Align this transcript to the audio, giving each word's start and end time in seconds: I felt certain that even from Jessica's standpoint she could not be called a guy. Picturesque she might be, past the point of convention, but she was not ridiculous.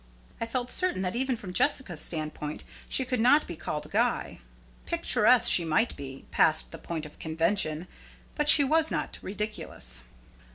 I 0.41 0.47
felt 0.47 0.71
certain 0.71 1.03
that 1.03 1.15
even 1.15 1.35
from 1.35 1.53
Jessica's 1.53 1.99
standpoint 2.01 2.63
she 2.89 3.05
could 3.05 3.19
not 3.19 3.45
be 3.45 3.55
called 3.55 3.85
a 3.85 3.89
guy. 3.89 4.39
Picturesque 4.87 5.51
she 5.51 5.63
might 5.63 5.95
be, 5.95 6.25
past 6.31 6.71
the 6.71 6.79
point 6.79 7.05
of 7.05 7.19
convention, 7.19 7.87
but 8.33 8.49
she 8.49 8.63
was 8.63 8.89
not 8.89 9.19
ridiculous. 9.21 10.01